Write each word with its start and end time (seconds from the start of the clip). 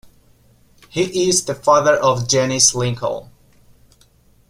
He 0.89 1.29
is 1.29 1.45
the 1.45 1.53
father 1.53 1.93
of 1.93 2.27
Janice 2.27 2.73
Lincoln. 2.73 3.29